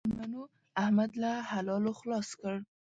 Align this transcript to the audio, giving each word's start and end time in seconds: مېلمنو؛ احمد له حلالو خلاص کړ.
مېلمنو؛ 0.09 0.41
احمد 0.83 1.11
له 1.21 1.31
حلالو 1.49 1.91
خلاص 1.99 2.29
کړ. 2.39 2.55